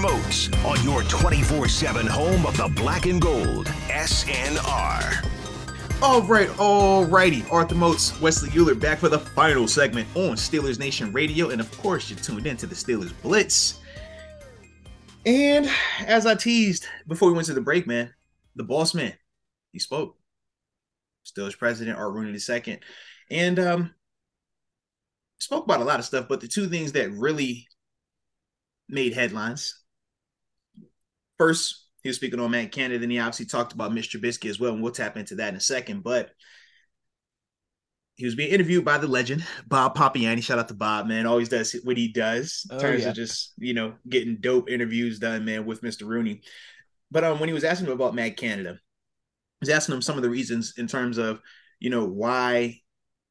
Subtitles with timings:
[0.00, 5.26] Moats on your 24 7 home of the black and gold, SNR.
[6.00, 7.44] All right, all righty.
[7.50, 11.50] Arthur Moats, Wesley Uhler back for the final segment on Steelers Nation Radio.
[11.50, 13.80] And of course, you're tuned into the Steelers Blitz.
[15.26, 15.68] And
[16.06, 18.14] as I teased before we went to the break, man,
[18.54, 19.14] the boss man,
[19.72, 20.16] he spoke.
[21.26, 22.78] Steelers president, Art Rooney II.
[23.30, 23.94] And um,
[25.38, 27.66] spoke about a lot of stuff, but the two things that really
[28.88, 29.77] made headlines.
[31.38, 34.18] First, he was speaking on Matt Canada, and he obviously talked about Mr.
[34.18, 36.02] Trubisky as well, and we'll tap into that in a second.
[36.02, 36.30] But
[38.16, 40.42] he was being interviewed by the legend Bob Pompeani.
[40.42, 41.26] Shout out to Bob, man.
[41.26, 43.10] Always does what he does in Oh, terms yeah.
[43.10, 46.06] of just you know getting dope interviews done, man, with Mr.
[46.06, 46.42] Rooney.
[47.10, 50.16] But um, when he was asking him about Matt Canada, he was asking him some
[50.16, 51.40] of the reasons in terms of
[51.78, 52.80] you know why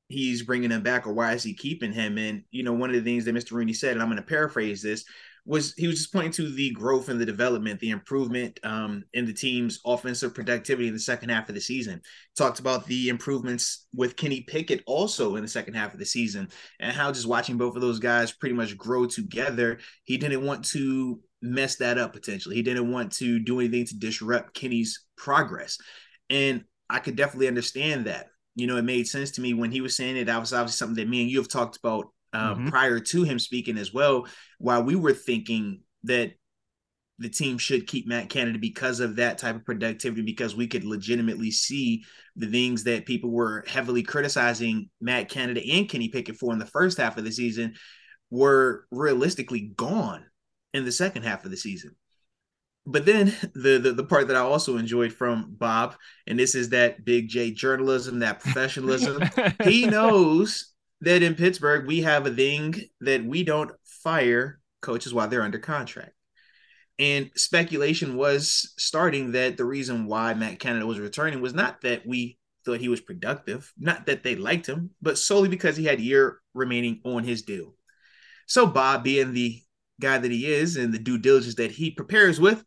[0.09, 2.17] he's bringing him back or why is he keeping him.
[2.17, 3.51] And you know, one of the things that Mr.
[3.51, 5.03] Rooney said, and I'm going to paraphrase this,
[5.47, 9.25] was he was just pointing to the growth and the development, the improvement um, in
[9.25, 12.01] the team's offensive productivity in the second half of the season.
[12.37, 16.49] Talked about the improvements with Kenny Pickett also in the second half of the season,
[16.81, 20.65] and how just watching both of those guys pretty much grow together, he didn't want
[20.65, 22.55] to mess that up potentially.
[22.55, 25.77] He didn't want to do anything to disrupt Kenny's progress.
[26.29, 28.27] And I could definitely understand that.
[28.55, 30.25] You know, it made sense to me when he was saying it.
[30.25, 32.69] That was obviously something that me and you have talked about um, Mhm.
[32.69, 34.27] prior to him speaking as well.
[34.59, 36.33] While we were thinking that
[37.19, 40.83] the team should keep Matt Canada because of that type of productivity, because we could
[40.83, 42.03] legitimately see
[42.35, 46.65] the things that people were heavily criticizing Matt Canada and Kenny Pickett for in the
[46.67, 47.73] first half of the season
[48.29, 50.25] were realistically gone
[50.73, 51.95] in the second half of the season.
[52.85, 55.95] But then the, the the part that I also enjoyed from Bob,
[56.27, 59.23] and this is that big J journalism, that professionalism.
[59.63, 60.71] he knows
[61.01, 65.59] that in Pittsburgh we have a thing that we don't fire coaches while they're under
[65.59, 66.13] contract.
[66.99, 72.07] And speculation was starting that the reason why Matt Canada was returning was not that
[72.07, 75.99] we thought he was productive, not that they liked him, but solely because he had
[75.99, 77.75] a year remaining on his deal.
[78.47, 79.61] So Bob, being the
[80.01, 82.63] guy that he is and the due diligence that he prepares with,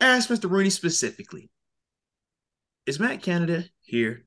[0.00, 0.48] asked Mr.
[0.48, 1.50] Rooney specifically,
[2.86, 4.24] is Matt Canada here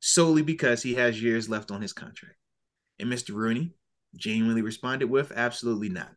[0.00, 2.36] solely because he has years left on his contract?
[2.98, 3.34] And Mr.
[3.34, 3.72] Rooney
[4.16, 6.10] genuinely responded with, absolutely not.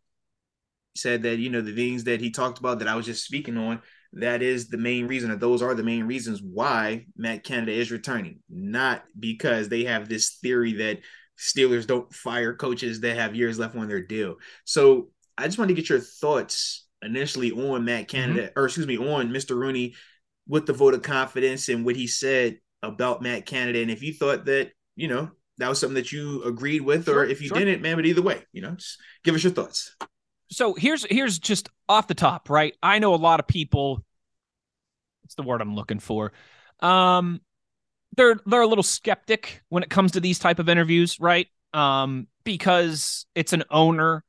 [0.94, 3.26] He said that, you know, the things that he talked about that I was just
[3.26, 3.82] speaking on,
[4.14, 7.92] that is the main reason, or those are the main reasons why Matt Canada is
[7.92, 11.00] returning, not because they have this theory that
[11.38, 14.36] Steelers don't fire coaches that have years left on their deal.
[14.66, 18.18] So I just want to get your thoughts initially on Matt mm-hmm.
[18.18, 19.56] Canada, or excuse me, on Mr.
[19.56, 19.96] Rooney
[20.48, 23.82] with the vote of confidence and what he said about Matt Canada.
[23.82, 27.20] And if you thought that, you know, that was something that you agreed with, Sure,
[27.20, 27.58] or if you sure.
[27.58, 29.96] didn't, man, but either way, you know, just give us your thoughts.
[30.50, 32.76] so here's here's just off the top, right?
[32.84, 34.04] I know a lot of people.
[35.24, 36.34] What's the word I'm looking for?
[36.80, 37.42] Um,
[38.18, 41.48] they're they're a little skeptic when it comes to these type of interviews, right?
[41.74, 44.24] Um, because it's an owner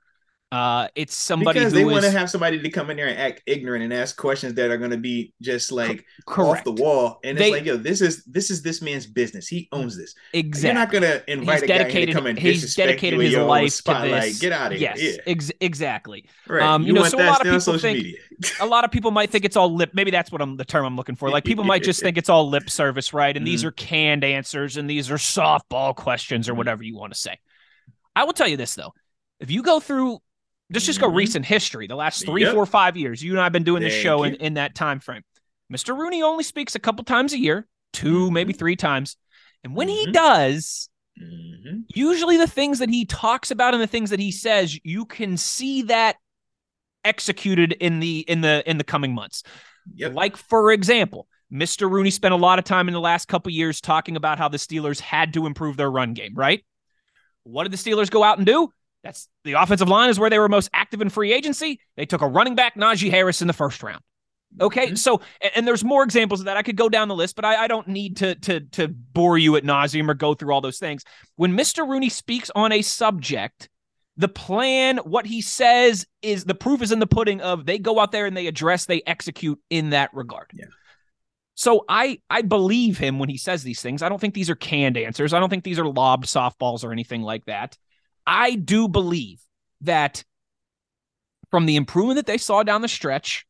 [0.52, 3.43] Uh, it's somebody because they want to have somebody to come in there and act
[3.46, 6.58] ignorant and ask questions that are going to be just like correct.
[6.58, 7.20] off the wall.
[7.25, 9.49] And They- it's like, yo, this is this is this man's business.
[9.49, 10.14] He owns this.
[10.34, 10.66] exactly.
[10.69, 12.14] You're not going to invite he's a guy to dedicated.
[12.14, 14.38] come and He's dedicated his life to this.
[14.40, 15.12] Get out of yes, here.
[15.12, 15.22] Yeah.
[15.32, 16.26] ex- exactly.
[16.46, 16.62] Right.
[16.62, 18.19] Um, you, you know, want so a lot of people social think- media.
[18.60, 19.93] a lot of people might think it's all lip.
[19.94, 21.31] Maybe that's what I'm the term I'm looking for.
[21.31, 23.34] Like people might just think it's all lip service, right?
[23.34, 23.50] And Mm-hmm.
[23.52, 26.56] these are canned answers, and these are softball questions, or Mhm.
[26.58, 27.38] whatever you want to say.
[28.14, 28.93] I will tell you this though:
[29.40, 30.19] if you go through,
[30.72, 31.16] just just go Mhm.
[31.16, 32.54] recent history, the last three, Yep.
[32.54, 34.38] four, five years, you and I have been doing this show in, you.
[34.40, 35.22] in that time frame.
[35.72, 35.96] Mr.
[35.96, 38.32] Rooney only speaks a couple times a year, 2 Mhm.
[38.32, 39.16] maybe three times,
[39.64, 40.12] and when he Mhm.
[40.12, 40.88] does,
[41.20, 41.84] Mhm.
[41.94, 45.36] usually the things that he talks about and the things that he says you can
[45.36, 46.16] see that
[47.04, 49.42] executed in the in the in the coming months
[49.94, 50.14] Yep.
[50.14, 53.80] like for example mr rooney spent a lot of time in the last couple years
[53.80, 56.64] talking about how the steelers had to improve their run game right
[57.42, 58.72] what did the steelers go out and do
[59.02, 62.20] that's the offensive line is where they were most active in free agency they took
[62.22, 64.00] a running back najee harris in the first round
[64.60, 64.99] Okay, Mhm.
[64.99, 66.58] so and, and there's more examples of that.
[66.58, 69.38] I could go down the list, but I, I don't need to to to bore
[69.38, 71.04] you at nauseum or go through all those things.
[71.37, 71.88] When Mr.
[71.88, 73.70] Rooney speaks on a subject,
[74.19, 77.99] the plan, what he says is the proof is in the pudding of they go
[77.99, 80.50] out there and they address, they execute in that regard.
[80.52, 80.66] Yeah.
[81.54, 84.02] So I I believe him when he says these things.
[84.02, 85.32] I don't think these are canned answers.
[85.32, 87.78] I don't think these are lobbed softballs or anything like that.
[88.26, 89.40] I do believe
[89.82, 90.24] that
[91.50, 93.46] from the improvement that they saw down the stretch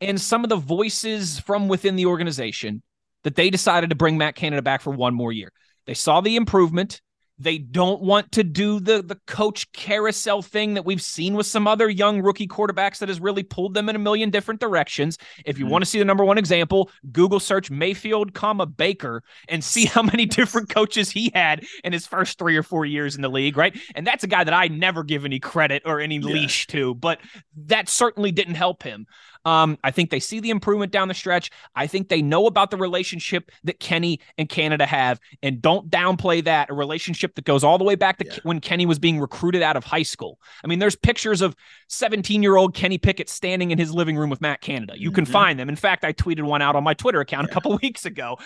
[0.00, 2.82] and some of the voices from within the organization
[3.24, 5.52] that they decided to bring Matt Canada back for one more year.
[5.86, 7.00] They saw the improvement.
[7.40, 11.66] They don't want to do the the coach carousel thing that we've seen with some
[11.66, 15.16] other young rookie quarterbacks that has really pulled them in a million different directions.
[15.46, 15.70] If you Mhm.
[15.70, 20.02] want to see the number one example, Google search Mayfield, comma Baker, and see how
[20.02, 23.56] many different coaches he had in his first three or four years in the league,
[23.56, 23.74] right?
[23.94, 26.26] And that's a guy that I never give any credit or any Yeah.
[26.26, 27.20] leash to, but
[27.56, 29.06] that certainly didn't help him.
[29.44, 31.50] Um, I think they see the improvement down the stretch.
[31.74, 36.44] I think they know about the relationship that Kenny and Canada have, and don't downplay
[36.44, 36.70] that.
[36.70, 38.38] A relationship that goes all the way back to Yeah.
[38.42, 40.38] When Kenny was being recruited out of high school.
[40.62, 41.56] I mean, there's pictures of
[41.88, 44.92] 17 year old Kenny Pickett standing in his living room with Matt Canada.
[44.96, 45.30] You can Mhm.
[45.32, 45.68] find them.
[45.68, 48.38] In fact, I tweeted one out on my Twitter account a couple weeks ago.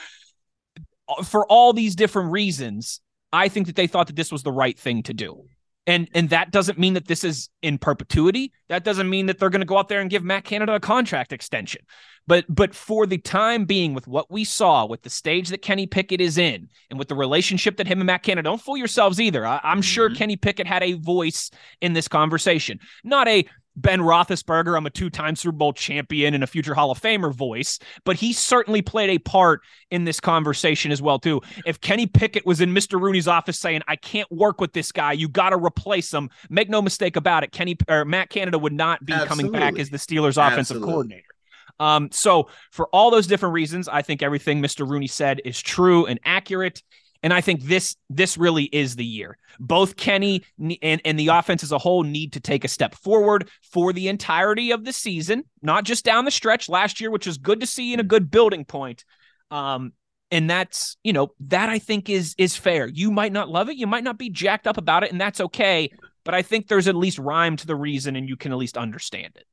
[1.24, 3.00] For all these different reasons,
[3.32, 5.44] I think that they thought that this was the right thing to do.
[5.86, 8.52] And and that doesn't mean that this is in perpetuity.
[8.68, 10.80] That doesn't mean that they're going to go out there and give Matt Canada a
[10.80, 11.82] contract extension.
[12.26, 15.86] But but for the time being, with what we saw, with the stage that Kenny
[15.86, 19.20] Pickett is in, and with the relationship that him and Matt Canada, don't fool yourselves
[19.20, 19.46] either.
[19.46, 20.16] I, am sure Mhm.
[20.16, 21.50] Kenny Pickett had a voice
[21.82, 23.44] in this conversation, not a
[23.76, 27.78] Ben Roethlisberger, I'm a two-time Super Bowl champion and a future Hall of Famer voice,
[28.04, 31.40] but he certainly played a part in this conversation as well too.
[31.66, 33.00] If Kenny Pickett was in Mr.
[33.00, 36.68] Rooney's office saying, "I can't work with this guy, you got to replace him," make
[36.68, 39.98] no mistake about it, Kenny or Matt Canada would not be coming back as the
[39.98, 40.92] Steelers' offensive Absolutely.
[40.92, 41.34] coordinator.
[41.80, 44.88] Um, so for all those different reasons, I think everything Mr.
[44.88, 46.82] Rooney said is true and accurate.
[47.24, 49.38] And I think this this really is the year.
[49.58, 50.44] Both Kenny
[50.82, 54.08] and, and the offense as a whole need to take a step forward for the
[54.08, 57.66] entirety of the season, not just down the stretch last year, which was good to
[57.66, 59.06] see and a good building point.
[59.50, 59.94] Um,
[60.30, 62.86] and that's you know that I think is is fair.
[62.88, 65.40] You might not love it, you might not be jacked up about it, and that's
[65.40, 65.90] okay.
[66.24, 68.76] But I think there's at least rhyme to the reason, and you can at least
[68.76, 69.46] understand it.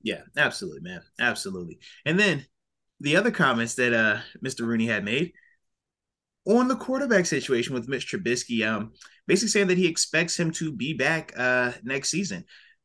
[0.00, 1.02] Yeah, absolutely, man.
[1.20, 1.78] Absolutely.
[2.06, 2.46] And then
[3.00, 4.66] the other comments that uh Mr.
[4.66, 5.34] Rooney had made
[6.46, 8.92] on the quarterback situation with Mitch Trubisky, um,
[9.26, 12.44] basically saying that he expects him to be back uh next season.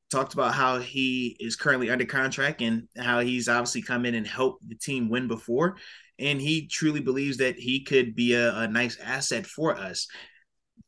[0.10, 4.26] Talked about how he is currently under contract and how he's obviously come in and
[4.26, 5.76] helped the team win before.
[6.18, 10.08] And he truly believes that he could be a, a nice asset for us.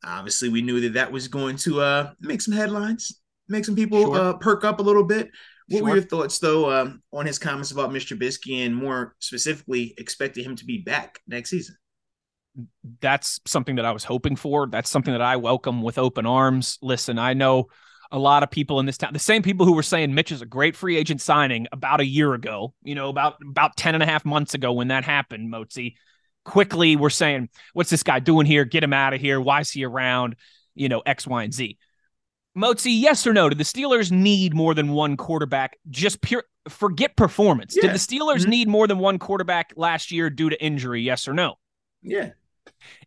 [0.05, 4.05] Obviously, we knew that that was going to uh make some headlines, make some people
[4.05, 4.15] Sure.
[4.15, 5.29] uh perk up a little bit.
[5.67, 8.17] What were your thoughts, though, um, on his comments about Mr.
[8.17, 11.75] Trubisky and more specifically expecting him to be back next season?
[13.01, 14.67] That's something that I was hoping for.
[14.67, 16.77] That's something that I welcome with open arms.
[16.81, 17.67] Listen, I know
[18.11, 20.41] a lot of people in this town, the same people who were saying Mitch is
[20.41, 24.03] a great free agent signing about a year ago, you know, about about 10 and
[24.03, 25.93] a half months ago when that happened, Mozi,
[26.43, 28.65] quickly were saying, what's this guy doing here?
[28.65, 29.39] Get him out of here.
[29.39, 30.35] Why is he around?
[30.73, 31.77] You know, X, Y, and Z.
[32.57, 33.47] Mozi, yes or no?
[33.49, 35.77] Do the Steelers need more than one quarterback?
[35.89, 37.75] Just pure forget performance.
[37.75, 37.83] Yeah.
[37.83, 38.49] Did the Steelers Mhm.
[38.49, 41.01] need more than one quarterback last year due to injury?
[41.01, 41.55] Yes or no?
[42.01, 42.31] Yeah,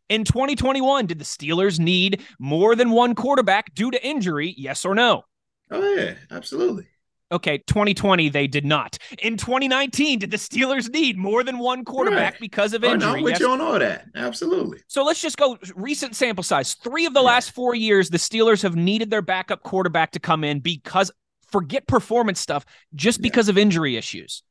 [0.09, 4.55] In 2021, did the Steelers need more than one quarterback due to injury?
[4.59, 5.23] Yes or no?
[5.71, 6.87] oh yeah, absolutely.
[7.31, 8.99] Okay, 2020 they did not.
[9.23, 12.41] In 2019, did the Steelers need more than one quarterback Right.
[12.43, 13.09] because of Oh, injury?
[13.11, 13.41] no, I'm with Yes.
[13.41, 14.05] you on all that.
[14.15, 14.81] Absolutely.
[14.89, 16.75] So let's just go recent sample size.
[16.75, 17.27] Three of the Yeah.
[17.29, 21.11] last four years, the Steelers have needed their backup quarterback to come in because
[21.51, 23.23] forget performance stuff, just Yeah.
[23.23, 24.43] because of injury issues.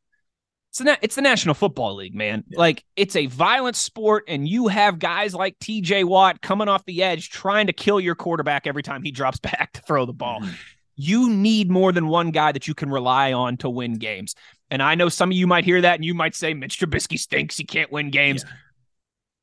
[0.72, 2.46] It's the, it's the National Football League, man.
[2.48, 2.58] Yeah.
[2.60, 7.04] Like it's a violent sport, and you have guys like TJ Watt coming off the
[7.04, 10.40] edge trying to kill your quarterback every time he drops back to throw the ball.
[10.40, 10.54] Mhm.
[10.96, 14.34] You need more than one guy that you can rely on to win games.
[14.70, 17.20] And I know some of you might hear that and you might say Mitch Trubisky
[17.20, 17.58] stinks.
[17.58, 18.46] He can't win games.
[18.46, 18.54] Yeah.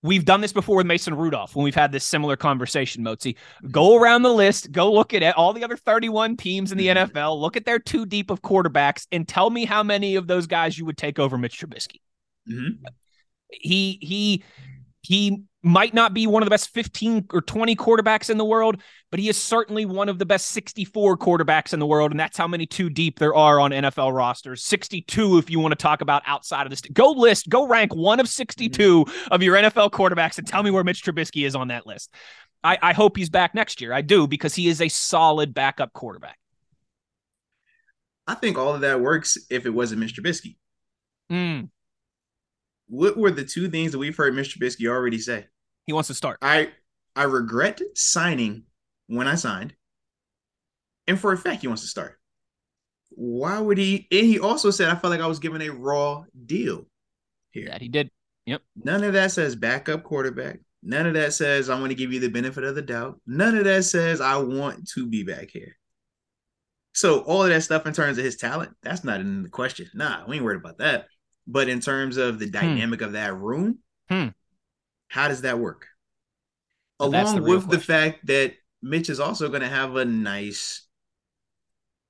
[0.03, 3.37] We've done this before with Mason Rudolph when we've had this similar conversation, Motzi.
[3.71, 6.87] Go around the list, go look at it, all the other 31 teams in the
[6.87, 7.09] Mhm.
[7.09, 10.47] NFL, look at their two deep of quarterbacks, and tell me how many of those
[10.47, 12.01] guys you would take over Mitch Trubisky.
[12.49, 12.79] Mhm.
[13.51, 14.45] He he
[15.03, 18.81] he might not be one of the best 15 or 20 quarterbacks in the world,
[19.11, 22.11] but he is certainly one of the best 64 quarterbacks in the world.
[22.11, 24.63] And that's how many two deep there are on NFL rosters.
[24.65, 26.81] 62, if you want to talk about outside of this.
[26.81, 30.85] Go list, go rank one of 62 of your NFL quarterbacks and tell me where
[30.85, 32.13] Mitch Trubisky is on that list.
[32.65, 33.93] I, I hope he's back next year.
[33.93, 36.39] I do because he is a solid backup quarterback.
[38.27, 40.21] I think all of that works if it wasn't Mr.
[40.21, 40.57] Trubisky.
[41.31, 41.69] Mm,
[42.89, 44.59] What were the two things that we've heard Mr.
[44.59, 45.47] Trubisky already say?
[45.89, 46.39] He wants to start.
[46.43, 46.69] I
[47.17, 48.65] I regret signing
[49.07, 49.75] when I signed,
[51.07, 52.21] and for a fact he wants to start.
[53.09, 54.07] Why would he?
[54.13, 56.87] And he also said I felt like I was given a raw deal
[57.53, 57.69] here.
[57.71, 58.11] That he did.
[58.45, 58.61] Yep.
[58.85, 60.61] None of that says backup quarterback.
[60.83, 63.19] None of that says I want to give you the benefit of the doubt.
[63.27, 65.75] None of that says I want to be back here.
[66.93, 69.89] So all of that stuff in terms of his talent, that's not in the question.
[69.95, 71.07] Nah, we ain't worried about that.
[71.47, 73.79] But in terms of the dynamic of that room,
[74.11, 74.29] Hmm.
[75.09, 75.87] How does that work?
[77.01, 80.05] So the Along real with the fact that Mitch is also going to have a
[80.05, 80.87] nice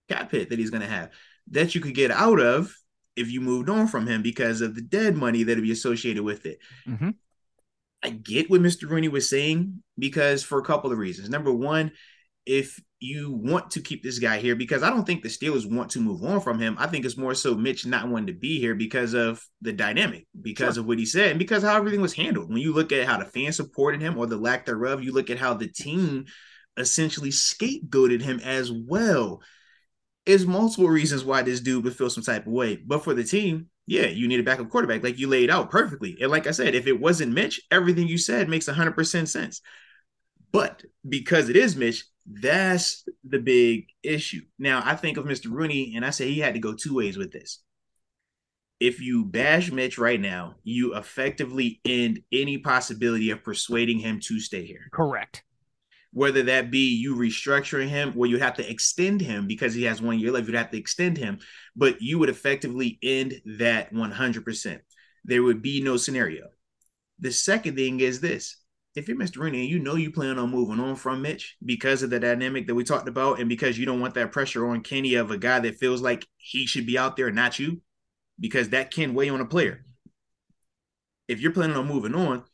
[0.08, 1.10] cap hit that he's going to have
[1.50, 2.74] that you could get out of
[3.16, 6.22] if you moved on from him because of the dead money that would be associated
[6.22, 6.58] with it.
[6.86, 7.14] Mhm.
[8.02, 8.88] I get what Mr.
[8.88, 11.28] Rooney was saying because for a couple of reasons.
[11.28, 11.92] Number one,
[12.48, 15.90] if you want to keep this guy here, because I don't think the Steelers want
[15.90, 16.76] to move on from him.
[16.78, 20.26] I think it's more so Mitch not wanting to be here because of the dynamic,
[20.40, 20.80] because Sure.
[20.80, 22.48] of what he said, and because how everything was handled.
[22.48, 25.28] When you look at how the fans supported him or the lack thereof, you look
[25.28, 26.24] at how the team
[26.78, 29.42] essentially scapegoated him as well.
[30.24, 32.76] There's multiple reasons why this dude would feel some type of way.
[32.76, 36.16] But for the team, yeah, you need a backup quarterback, like you laid out perfectly.
[36.20, 39.60] And like I said, if it wasn't Mitch, everything you said makes 100% sense.
[40.50, 44.42] But because it is Mitch, that's the big issue.
[44.58, 45.50] Now, I think of Mr.
[45.50, 47.60] Rooney, and I say he had to go two ways with this.
[48.80, 54.38] If you bash Mitch right now, you effectively end any possibility of persuading him to
[54.38, 55.42] stay here Correct.
[56.12, 60.00] whether that be you restructuring him or you have to extend him because he has
[60.00, 61.40] one year left, you'd have to extend him,
[61.74, 64.78] but you would effectively end that 100%.
[65.24, 66.48] There would be no scenario.
[67.18, 68.56] The second thing is this
[68.94, 69.38] if you're Mr.
[69.38, 72.66] Rooney and you know you plan on moving on from Mitch because of the dynamic
[72.66, 75.38] that we talked about, and because you don't want that pressure on Kenny of a
[75.38, 77.80] guy that feels like he should be out there, not you,
[78.40, 79.84] because that can weigh on a player.
[81.28, 82.44] If you're planning on moving on,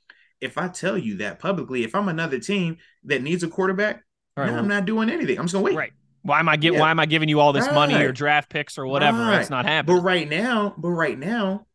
[0.40, 4.02] if I tell you that publicly, if I'm another team that needs a quarterback,
[4.36, 4.50] right.
[4.50, 5.38] no, I'm not doing anything.
[5.38, 5.76] I'm just gonna wait.
[5.76, 5.92] Right.
[6.22, 6.80] Why am I get Yeah.
[6.80, 9.18] why am I giving you all this money or draft picks or whatever?
[9.18, 9.40] Right.
[9.40, 9.96] It's not happening.
[9.96, 11.66] But right now, but right now,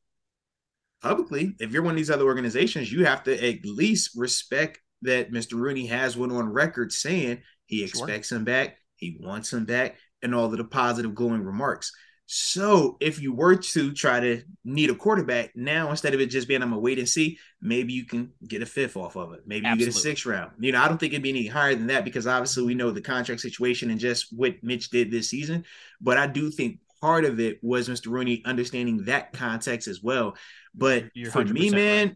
[1.01, 5.31] publicly, if you're one of these other organizations, you have to at least respect that
[5.31, 5.53] Mr.
[5.53, 8.05] Rooney has one on record saying he Sure.
[8.05, 11.93] expects him back, he wants him back, and all of the positive glowing remarks.
[12.31, 16.47] So if you were to try to need a quarterback now, instead of it just
[16.47, 19.41] being I'm gonna wait and see, maybe you can get a fifth off of it.
[19.47, 20.51] Maybe you get a sixth round.
[20.59, 22.91] You know, I don't think it'd be any higher than that because obviously we know
[22.91, 25.65] the contract situation and just what Mitch did this season.
[26.01, 28.07] But I do think part of it was Mr.
[28.11, 30.35] Rooney understanding that context as well.
[30.75, 32.15] But You're for me, 100% man, right.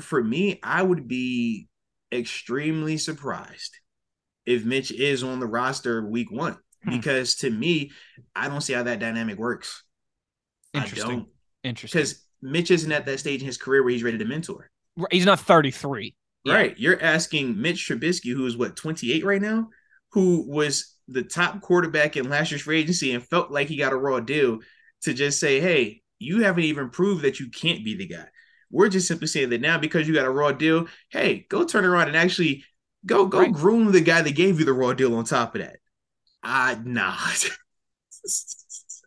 [0.00, 1.68] for me, I would be
[2.12, 3.76] extremely surprised
[4.46, 6.56] if Mitch is on the roster week one.
[6.84, 6.90] Hmm.
[6.90, 7.92] Because to me,
[8.34, 9.84] I don't see how that dynamic works.
[10.74, 11.10] I Interesting.
[11.10, 11.28] don't.
[11.62, 11.98] Interesting.
[11.98, 14.70] Because Mitch isn't at that stage in his career where he's ready to mentor.
[15.10, 16.14] He's not 33.
[16.44, 16.54] Yeah.
[16.54, 16.78] Right.
[16.78, 19.68] You're asking Mitch Trubisky, who is what, 28 right now,
[20.12, 23.92] who was the top quarterback in last year's free agency and felt like he got
[23.92, 24.60] a raw deal
[25.02, 28.26] to just say, hey, you haven't even proved that you can't be the guy.
[28.70, 31.84] We're just simply saying that now because you got a raw deal, hey, go turn
[31.84, 32.64] around and actually
[33.04, 33.52] go go Right.
[33.52, 35.78] groom the guy that gave you the raw deal on top of that.
[36.44, 37.16] Uh nah.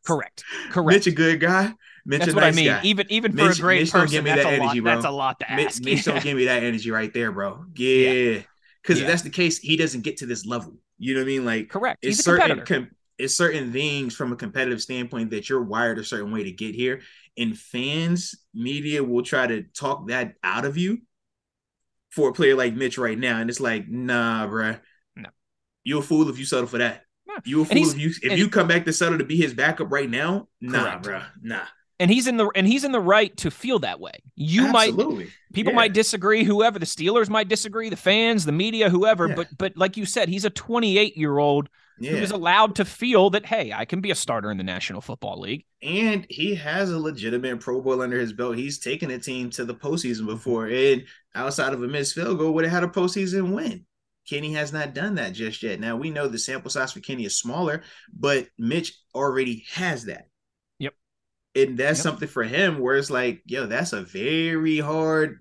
[0.06, 0.44] Correct.
[0.72, 0.96] Correct.
[0.98, 1.74] Mitch a good guy.
[2.06, 2.66] Mitch that's what nice I mean.
[2.68, 2.82] guy.
[2.84, 4.64] Even even for Mitch- a great Mitch don't person, give me that's, that a lot,
[4.66, 4.94] energy, bro.
[4.94, 5.84] that's a lot to Mitch, ask.
[5.84, 7.66] Mitch don't give me that energy right there, bro.
[7.76, 8.40] Yeah.
[8.82, 9.04] Because Yeah.
[9.06, 10.76] if that's the case, he doesn't get to this level.
[10.98, 11.46] You know what I mean?
[11.46, 12.00] Like Correct.
[12.02, 12.82] it's He's a certain competitor.
[12.88, 16.52] com- it's certain things from a competitive standpoint that you're wired a certain way to
[16.52, 17.02] get here.
[17.38, 21.00] And fans, media will try to talk that out of you
[22.10, 23.40] for a player like Mitch right now.
[23.40, 24.80] And it's like, nah, bruh.
[25.16, 25.30] No.
[25.84, 27.04] You're a fool if you settle for that.
[27.28, 27.36] No.
[27.44, 29.92] You a fool if you if you come back to settle to be his backup
[29.92, 30.48] right now.
[30.62, 31.06] Nah, Correct.
[31.06, 31.26] bruh.
[31.42, 31.66] Nah.
[32.00, 34.14] And he's in the and he's in the right to feel that way.
[34.36, 35.16] You Absolutely.
[35.26, 35.78] might people Yeah.
[35.78, 39.28] might disagree, whoever the Steelers might disagree, the fans, the media, whoever.
[39.30, 39.36] Yeah.
[39.36, 41.70] But but like you said, he's a 28 year old
[42.00, 42.12] Yeah.
[42.12, 45.02] who is allowed to feel that hey, I can be a starter in the National
[45.02, 45.66] Football League.
[45.82, 48.56] and he has a legitimate Pro Bowl under his belt.
[48.58, 51.04] He's taken a team to the postseason before, and
[51.36, 53.86] outside of a missed field goal, would have had a postseason win.
[54.30, 55.82] Kenny has not done that just yet.
[55.82, 57.84] Now we know the sample size for Kenny is smaller,
[58.18, 60.28] but Mitch already has that.
[61.56, 62.04] And that's Yep.
[62.04, 65.40] something for him where it's like, yo, that's a very hard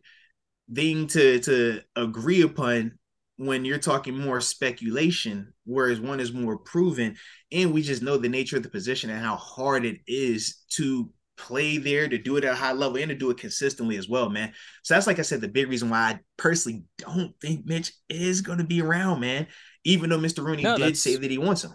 [0.72, 2.98] thing to to agree upon
[3.36, 7.16] when you're talking more speculation, whereas one is more proven.
[7.50, 11.10] And we just know the nature of the position and how hard it is to
[11.36, 14.08] play there, to do it at a high level, and to do it consistently as
[14.08, 14.52] well, man.
[14.82, 18.42] So that's like I said, the big reason why I personally don't think Mitch is
[18.42, 19.46] going to be around, man.
[19.84, 20.44] Even though Mr.
[20.44, 21.72] Rooney No, did say that he wants him.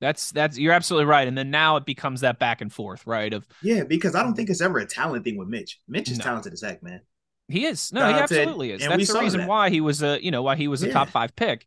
[0.00, 1.28] That's that's you're absolutely right.
[1.28, 3.32] And then now it becomes that back and forth, right?
[3.32, 5.78] Of Yeah, because I don't think it's ever a talent thing with Mitch.
[5.86, 6.24] Mitch is No.
[6.24, 7.00] talented as heck, man.
[7.48, 7.92] He is.
[7.92, 8.80] No, he absolutely is.
[8.80, 9.48] That's the reason that.
[9.48, 10.92] why he was a, you know, why he was a Yeah.
[10.92, 11.66] top 5 pick.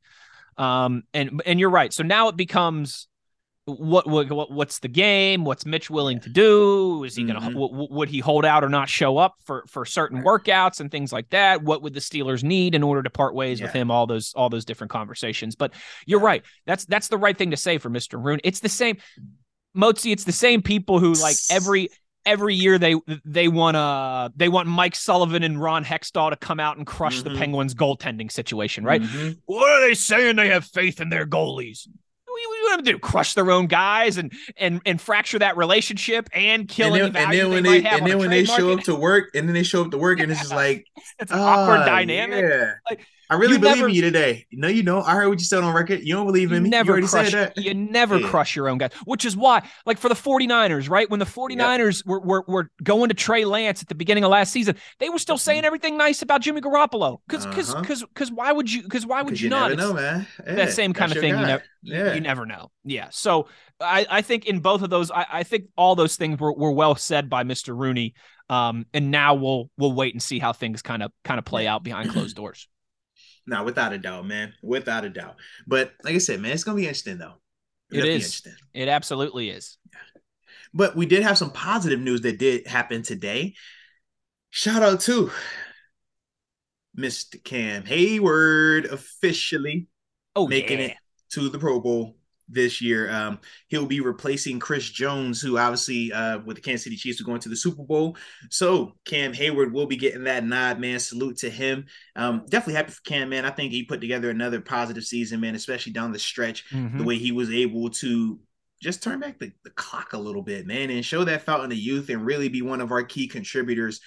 [0.58, 1.92] Um and and you're right.
[1.94, 3.08] So now it becomes
[3.66, 5.46] what what, what what's the game?
[5.46, 7.04] What's Mitch willing to do?
[7.06, 7.54] Is he going to Mhm.
[7.54, 11.14] w- would he hold out or not show up for for certain workouts and things
[11.14, 11.64] like that?
[11.64, 13.90] What would the Steelers need in order to part ways with him?
[13.90, 15.56] All those all those different conversations.
[15.56, 15.74] But
[16.06, 16.26] you're Yeah.
[16.26, 16.44] right.
[16.66, 18.22] That's that's the right thing to say for Mr.
[18.22, 18.42] Rooney.
[18.44, 18.98] It's the same
[19.76, 21.90] Motzi, it's the same people who like every
[22.26, 26.60] every year they they want uh they want Mike Sullivan and Ron Hextall to come
[26.60, 27.38] out and crush the Mhm.
[27.38, 29.02] Penguins goaltending situation, right?
[29.02, 29.38] Mhm.
[29.46, 30.36] What are they saying?
[30.36, 31.88] They have faith in their goalies.
[32.78, 33.00] Them to do?
[33.00, 37.34] Crush their own guys and and and fracture that relationship and kill And then, and
[37.34, 38.80] then when they, they, and then when they show market?
[38.80, 40.86] up to work, and then they show up to work, and it's just like
[41.20, 42.44] it's an awkward ah, dynamic.
[42.44, 42.74] Yeah.
[42.90, 44.46] Like, I really you believe never- in you today.
[44.52, 45.06] No, you don't.
[45.08, 46.02] I heard what you said on record.
[46.02, 46.70] You don't believe in me.
[46.70, 47.64] never you already crush said that.
[47.64, 48.28] you never Yeah.
[48.28, 51.10] crush your own guys, which is why, like for the 49ers, right?
[51.10, 54.52] When the 49ers were, were were going to Trey Lance at the beginning of last
[54.52, 57.18] season, they were still saying everything nice about Jimmy Garoppolo.
[57.28, 57.72] Because because Mm-hmm.
[57.74, 57.82] Uh-huh.
[57.82, 59.70] because because why would you because why would you, you not?
[59.70, 60.28] never know, man.
[60.46, 62.14] Yeah, that same kind of thing you never Yeah.
[62.14, 63.48] you never know yeah so
[63.82, 66.72] i i think in both of those i, I think all those things were, were
[66.72, 68.14] well said by mr rooney
[68.50, 71.68] um and now we'll we'll wait and see how things kind of kind of play
[71.68, 72.68] out behind closed doors
[73.46, 74.54] No, without a doubt, man.
[74.62, 75.36] Without a doubt.
[75.68, 77.36] But like I said, man, it's gonna be interesting though.
[77.90, 78.48] It's It'll is.
[78.74, 79.78] it absolutely is
[80.74, 83.54] But we did have some positive news that did happen today.
[84.50, 85.32] Shout out to
[86.98, 87.44] Mr.
[87.44, 89.88] Cam Hayward officially
[90.36, 90.86] oh making yeah.
[90.86, 90.98] it
[91.32, 92.18] to the Pro Bowl
[92.50, 93.10] this year.
[93.10, 97.26] Um, he'll be replacing Chris Jones, who obviously uh, with the Kansas City Chiefs are
[97.26, 98.18] going to the Super Bowl.
[98.50, 101.00] So Cam Hayward will be getting that nod, man.
[101.00, 101.86] Salute to him.
[102.16, 103.46] Um, definitely happy for Cam, man.
[103.46, 106.70] I think he put together another positive season, man, especially down the stretch.
[106.70, 106.98] Mhm.
[106.98, 108.40] The way he was able to
[108.82, 111.78] just turn back the, the clock a little bit, man, and show that fountain of
[111.78, 114.02] youth and really be one of our key contributors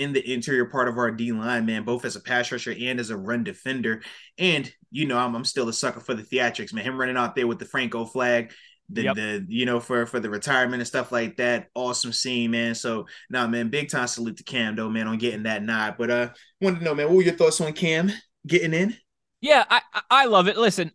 [0.00, 2.98] in the interior part of our D line, man, both as a pass rusher and
[3.00, 4.02] as a run defender.
[4.38, 6.84] And you know, I'm, I'm still a sucker for the theatrics, man.
[6.84, 8.52] Him running out there with the Franco flag,
[8.88, 9.14] the Yep.
[9.14, 11.68] the you know for for the retirement and stuff like that.
[11.74, 12.74] Awesome scene, man.
[12.74, 15.94] So now, man, big time salute to Cam though, man, on getting that nod.
[15.98, 16.28] But uh,
[16.60, 18.10] wanted to know, man, what were your thoughts on Cam
[18.46, 18.96] getting in?
[19.40, 20.56] Yeah, I I- love it.
[20.56, 20.92] Listen,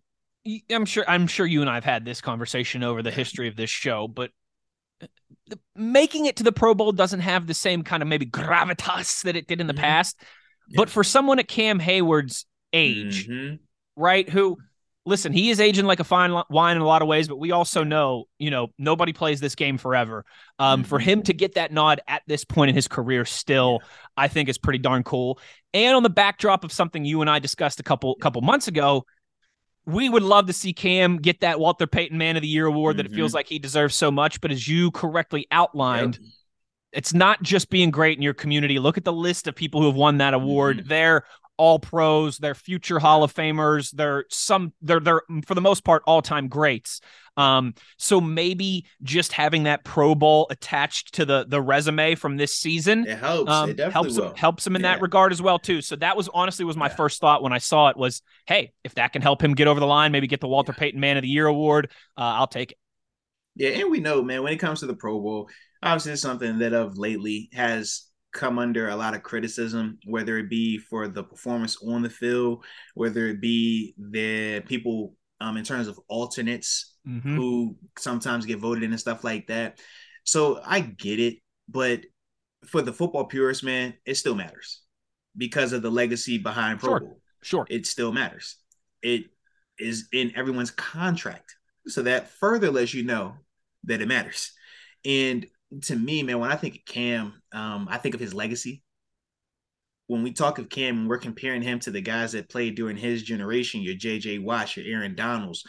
[0.70, 3.70] I'm sure I'm sure you and I've had this conversation over the history of this
[3.70, 4.32] show, but
[5.76, 9.36] making it to the Pro Bowl doesn't have the same kind of maybe gravitas that
[9.36, 9.80] it did in the Mhm.
[9.80, 10.18] past.
[10.68, 10.78] Yeah.
[10.78, 13.60] But for someone at Cam Hayward's age, Mhm.
[13.96, 14.28] right?
[14.28, 14.58] Who,
[15.06, 17.52] listen, he is aging like a fine wine in a lot of ways, but we
[17.52, 20.26] also know, you know, nobody plays this game forever.
[20.58, 21.04] Um, For Mhm.
[21.04, 23.82] him to get that nod at this point in his career, still,
[24.18, 25.40] I think is pretty darn cool.
[25.74, 29.06] And on the backdrop of something you and I discussed a couple couple months ago,
[29.86, 32.98] we would love to see Cam get that Walter Payton Man of the Year award
[32.98, 33.36] that it feels Mhm.
[33.36, 34.42] like he deserves so much.
[34.42, 36.32] But as you correctly outlined, Yep.
[36.94, 38.80] it's not just being great in your community.
[38.80, 40.80] Look at the list of people who have won that award.
[40.80, 40.88] Mhm.
[40.88, 41.24] They're
[41.58, 46.04] all pros, they're future Hall of Famers, they're some they're they're for the most part
[46.06, 47.02] all-time greats.
[47.38, 52.56] Um, so maybe just having that Pro Bowl attached to the the resume from this
[52.56, 53.52] season It helps.
[53.52, 54.30] um, it definitely helps will.
[54.30, 55.82] him, helps him in that regard as well too.
[55.82, 56.96] So that was honestly was my Yeah.
[56.96, 59.80] first thought when I saw it was, hey, if that can help him get over
[59.80, 62.72] the line, maybe get the Walter Payton Man of the Year award, uh, I'll take
[62.72, 62.78] it.
[63.56, 65.50] Yeah, and we know, man, when it comes to the Pro Bowl,
[65.82, 68.04] obviously it's something that of lately has
[68.36, 72.64] come under a lot of criticism, whether it be for the performance on the field,
[72.94, 77.36] whether it be the people um in terms of alternates Mhm.
[77.36, 79.80] who sometimes get voted in and stuff like that.
[80.24, 82.02] So I get it, but
[82.66, 84.82] for the football purists, man, it still matters
[85.38, 87.00] because of the legacy behind Pro Sure.
[87.00, 87.22] Bowl.
[87.42, 87.68] Sure.
[87.70, 88.58] It still matters.
[89.02, 89.26] It
[89.78, 91.56] is in everyone's contract.
[91.88, 93.36] So that further lets you know
[93.84, 94.52] that it matters.
[95.04, 95.46] And
[95.84, 98.82] to me, man, when I think of Cam, um, I think of his legacy.
[100.08, 103.24] When we talk of Cam, we're comparing him to the guys that played during his
[103.24, 105.64] generation, your JJ Watt, your Aaron Donalds,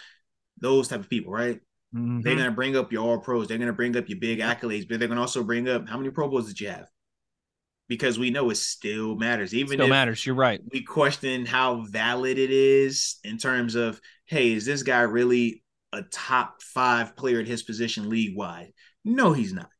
[0.60, 1.60] those type of people, right?
[1.94, 2.22] Mhm.
[2.22, 3.48] They're gonna bring up your all pros.
[3.48, 6.10] They're gonna bring up your big accolades, but they're gonna also bring up how many
[6.10, 6.88] Pro Bowls did you have?
[7.88, 10.26] Because we know it still matters, even Still matters.
[10.26, 10.60] You're right.
[10.72, 16.02] we question how valid it is in terms of, hey, is this guy really a
[16.02, 18.72] top five player at his position league wide?
[19.04, 19.70] No, he's not.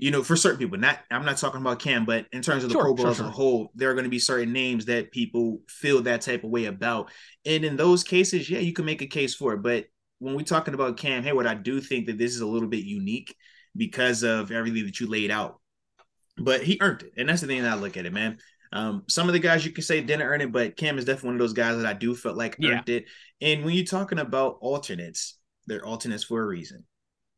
[0.00, 2.70] You know, for certain people, not I'm not talking about Cam, but in terms of
[2.70, 3.26] the Sure, Pro Bowl sure, as sure.
[3.26, 6.48] a whole, there are going to be certain names that people feel that type of
[6.48, 7.10] way about.
[7.44, 9.62] And in those cases, yeah, you can make a case for it.
[9.62, 9.86] But
[10.18, 12.84] when we're talking about Cam Hayward, I do think that this is a little bit
[12.84, 13.36] unique
[13.76, 15.60] because of everything that you laid out.
[16.38, 17.12] But he earned it.
[17.18, 18.38] And that's the thing that I look at it, man.
[18.72, 21.28] Um, some of the guys you can say didn't earn it, but Cam is definitely
[21.28, 22.70] one of those guys that I do feel like Yeah.
[22.78, 23.04] earned it.
[23.42, 25.36] And when you're talking about alternates,
[25.66, 26.84] they're alternates for a reason.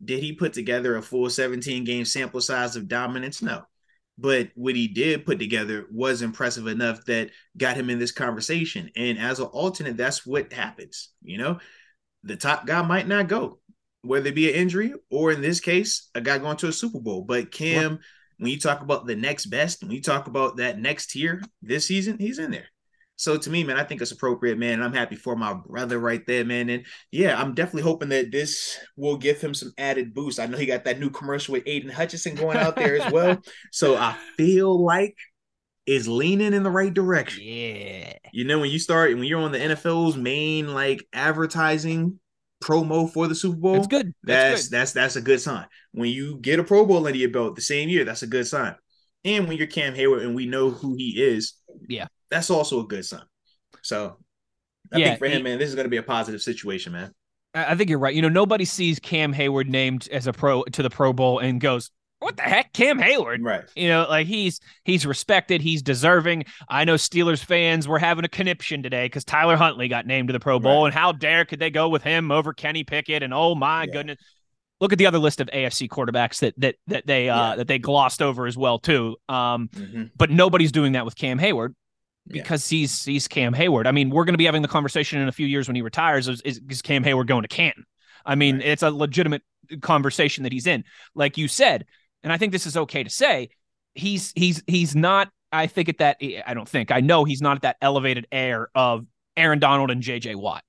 [0.04, 3.42] Did he put together a full 17 game sample size of dominance?
[3.42, 3.62] No.
[4.18, 8.90] But what he did put together was impressive enough that got him in this conversation.
[8.94, 11.10] And as an alternate, that's what happens.
[11.22, 11.58] You know,
[12.22, 13.60] the top guy might not go,
[14.02, 17.00] whether it be an injury or in this case, a guy going to a Super
[17.00, 17.22] Bowl.
[17.22, 18.00] But Cam,
[18.38, 21.86] when you talk about the next best, when you talk about that next tier this
[21.86, 22.68] season, he's in there.
[23.22, 24.74] So to me, man, I think it's appropriate, man.
[24.74, 26.68] And I'm happy for my brother right there, man.
[26.68, 30.40] And yeah, I'm definitely hoping that this will give him some added boost.
[30.40, 33.40] I know he got that new commercial with Aidan Hutchinson going out there as well.
[33.70, 35.16] So I feel like
[35.86, 37.44] is leaning in the right direction.
[37.44, 38.14] Yeah.
[38.32, 42.18] You know, when you start when you're on the NFL's main like advertising
[42.60, 44.12] promo for the Super Bowl, That's good.
[44.24, 45.66] that's That's, that's that's a good sign.
[45.92, 48.48] When you get a Pro Bowl under your belt the same year, that's a good
[48.48, 48.74] sign.
[49.24, 51.54] And when you're Cam Hayward and we know who he is,
[51.88, 52.08] Yeah.
[52.32, 53.22] That's also a good sign.
[53.82, 54.16] So
[54.92, 56.92] I Yeah, think for him, he- man, this is going to be a positive situation,
[56.92, 57.12] man.
[57.54, 58.14] I think you're right.
[58.14, 61.60] You know, nobody sees Cam Hayward named as a pro to the Pro Bowl and
[61.60, 61.90] goes,
[62.20, 63.64] "What the heck, Cam Hayward?" Right.
[63.76, 66.44] You know, like he's he's respected, he's deserving.
[66.70, 70.32] I know Steelers fans were having a conniption today because Tyler Huntley got named to
[70.32, 70.86] the Pro Bowl, Right.
[70.86, 73.22] and how dare could they go with him over Kenny Pickett?
[73.22, 73.92] And oh my Yeah.
[73.92, 74.18] goodness,
[74.80, 77.56] look at the other list of AFC quarterbacks that that that they uh Yeah.
[77.56, 79.16] that they glossed over as well too.
[79.28, 80.10] Um, Mhm.
[80.16, 81.74] but nobody's doing that with Cam Hayward
[82.26, 82.42] Yeah.
[82.42, 83.86] because he's he's Cam Hayward.
[83.86, 85.82] I mean, we're going to be having the conversation in a few years when he
[85.82, 86.28] retires.
[86.28, 87.84] Is, is, is Cam Hayward going to Canton?
[88.24, 88.66] I mean, Right.
[88.66, 89.42] it's a legitimate
[89.80, 90.84] conversation that he's in.
[91.14, 91.86] Like you said,
[92.22, 93.50] and I think this is okay to say,
[93.94, 95.28] he's he's he's not.
[95.50, 96.16] I think at that.
[96.20, 96.90] Eh, I don't think.
[96.90, 99.04] I know he's not at that elevated air of
[99.36, 100.34] Aaron Donald and J.J.
[100.36, 100.62] Watt,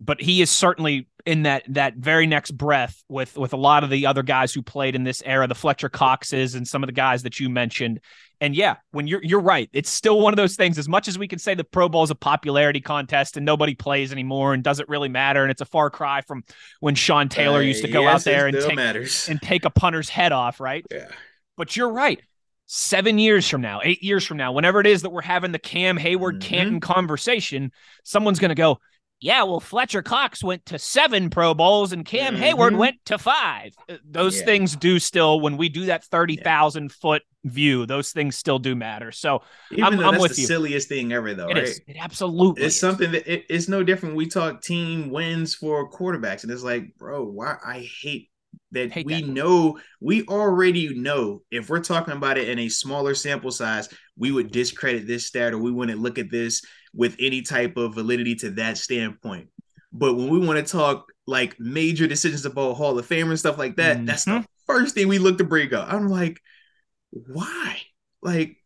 [0.00, 3.90] but he is certainly in that that very next breath with with a lot of
[3.90, 6.92] the other guys who played in this era, the Fletcher Coxes and some of the
[6.94, 8.00] guys that you mentioned.
[8.40, 10.78] And yeah, when you're you're right, it's still one of those things.
[10.78, 13.74] As much as we can say the Pro Bowl is a popularity contest and nobody
[13.74, 16.44] plays anymore and doesn't really matter, and it's a far cry from
[16.80, 19.28] when Sean Taylor used to go yes, out there and take matters.
[19.28, 20.86] and take a punter's head off, right?
[20.90, 21.08] yeah.
[21.58, 22.22] But you're right.
[22.70, 25.58] Seven years from now, eight years from now, whenever it is that we're having the
[25.58, 26.42] Cam Hayward Mhm.
[26.42, 27.70] Canton conversation,
[28.04, 28.78] someone's going to go,
[29.20, 32.78] yeah, well, Fletcher Cox went to seven Pro Bowls and Cam Hayward Mhm.
[32.78, 33.72] went to five.
[33.88, 34.44] Uh, Those Yeah.
[34.44, 39.10] things do still, when we do that 30,000 foot view, those things still do matter.
[39.12, 40.46] So Even I'm- though I'm that's with the you.
[40.46, 41.62] silliest thing ever, though, it right?
[41.64, 41.80] is.
[41.86, 42.80] It absolutely It's is.
[42.80, 44.14] something that it, it's no different.
[44.16, 48.30] We talk team wins for quarterbacks, and it's like, bro, why I hate
[48.72, 49.26] that Hate we that.
[49.28, 54.30] know we already know if we're talking about it in a smaller sample size, we
[54.30, 56.62] would discredit this stat or we wouldn't look at this
[56.94, 59.48] with any type of validity to that standpoint.
[59.92, 63.58] But when we want to talk like major decisions about Hall of Fame and stuff
[63.58, 65.92] like that, that's the first thing we look to bring up.
[65.92, 66.40] I'm like,
[67.10, 67.78] why?
[68.22, 68.56] Like,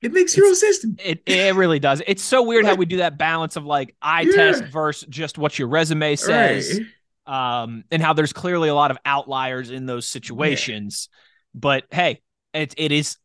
[0.00, 0.84] it makes zero sense.
[0.98, 2.02] It, it really does.
[2.06, 4.34] It's so weird how we do that balance of like eye Yeah.
[4.36, 6.80] test versus just what your resume says.
[7.26, 7.62] Right.
[7.62, 11.08] um, and how there's clearly a lot of outliers in those situations.
[11.54, 12.20] But hey,
[12.52, 13.16] it it is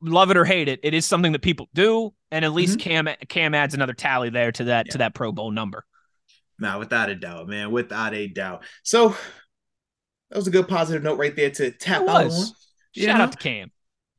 [0.00, 3.08] love it or hate it, it is something that people do, and at least Cam
[3.28, 4.98] Cam adds another tally there to that to Mm-hmm.
[4.98, 5.84] That Pro Bowl number.
[6.58, 7.70] Nah, without a doubt, man.
[7.70, 8.64] Without a doubt.
[8.82, 9.10] So
[10.30, 12.50] that was a good positive note right there to tap out was.
[12.50, 12.56] on.
[12.94, 13.24] You Shout know?
[13.24, 13.70] out to Cam.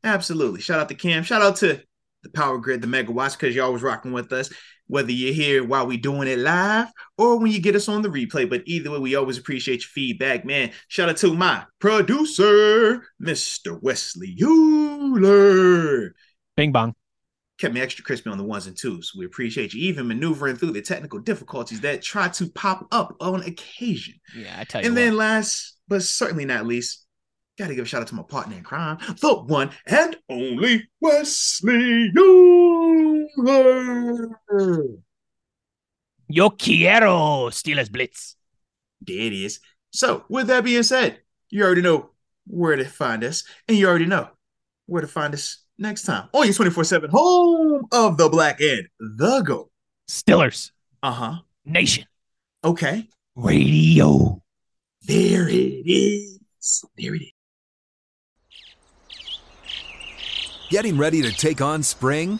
[0.04, 0.62] Absolutely.
[0.62, 1.24] Shout out to Cam.
[1.24, 1.82] Shout out to
[2.24, 4.52] the Power Grid, the Megawatts, because you're always rocking with us,
[4.92, 8.10] whether you're here while we're doing it live or when you get us on the
[8.10, 8.48] replay.
[8.48, 10.72] But either way, we always appreciate your feedback, man.
[10.90, 13.82] Shout out to my producer, Mr.
[13.82, 16.10] Wesley Uhler.
[16.58, 16.94] Bing bong.
[17.58, 19.14] kept me extra crispy on the ones and twos.
[19.18, 23.44] We appreciate you even maneuvering through the technical difficulties that try to pop up on
[23.44, 24.16] occasion.
[24.36, 24.88] Yeah, I tell you.
[24.88, 25.02] And what.
[25.02, 27.06] then last, but certainly not least,
[27.58, 32.12] gotta give a shout out to my partner in crime, the one and only Wesley
[32.14, 32.71] Uhler.
[36.28, 38.36] Yo quiero Steelers Blitz.
[39.02, 39.60] There it is.
[39.92, 42.12] So, with that being said, you already know
[42.48, 44.30] where to find us, and you already know
[44.86, 48.88] where to find us next time on your 24 7 home of the black and
[49.00, 49.70] the go.
[50.08, 50.72] Steelers
[51.04, 51.34] Uh huh.
[51.66, 52.06] Nation
[52.64, 53.08] Okay.
[53.36, 54.42] Radio.
[55.04, 56.40] There it is.
[56.98, 57.32] There it is.
[60.70, 62.40] Getting ready to take on spring?